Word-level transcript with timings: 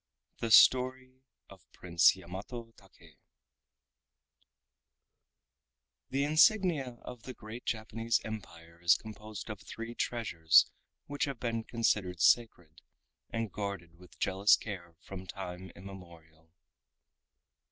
THE 0.39 0.49
STORY 0.49 1.21
OF 1.47 1.61
PRINCE 1.73 2.15
YAMATO 2.15 2.71
TAKE 2.75 3.19
The 6.09 6.23
insignia 6.23 6.97
of 7.03 7.21
the 7.21 7.35
great 7.35 7.65
Japanese 7.65 8.19
Empire 8.25 8.81
is 8.81 8.95
composed 8.97 9.51
of 9.51 9.61
three 9.61 9.93
treasures 9.93 10.65
which 11.05 11.25
have 11.25 11.39
been 11.39 11.65
considered 11.65 12.19
sacred, 12.19 12.81
and 13.29 13.51
guarded 13.53 13.99
with 13.99 14.17
jealous 14.17 14.55
care 14.57 14.95
from 15.03 15.27
time 15.27 15.69
immemorial. 15.75 16.49